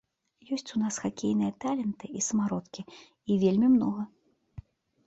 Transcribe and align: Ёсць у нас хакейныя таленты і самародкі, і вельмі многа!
Ёсць 0.55 0.71
у 0.77 0.79
нас 0.83 0.95
хакейныя 1.03 1.51
таленты 1.65 2.05
і 2.21 2.25
самародкі, 2.29 2.81
і 3.35 3.39
вельмі 3.47 3.67
многа! 3.77 4.03